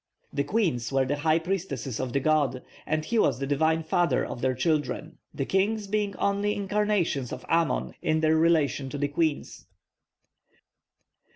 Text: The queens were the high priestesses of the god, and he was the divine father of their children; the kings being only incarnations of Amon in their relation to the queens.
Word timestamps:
The 0.33 0.43
queens 0.43 0.91
were 0.91 1.05
the 1.05 1.17
high 1.17 1.37
priestesses 1.37 1.99
of 1.99 2.11
the 2.11 2.19
god, 2.19 2.63
and 2.87 3.05
he 3.05 3.19
was 3.19 3.37
the 3.37 3.45
divine 3.45 3.83
father 3.83 4.25
of 4.25 4.41
their 4.41 4.55
children; 4.55 5.19
the 5.31 5.45
kings 5.45 5.85
being 5.85 6.15
only 6.15 6.55
incarnations 6.55 7.31
of 7.31 7.45
Amon 7.45 7.93
in 8.01 8.21
their 8.21 8.35
relation 8.35 8.89
to 8.89 8.97
the 8.97 9.09
queens. 9.09 9.67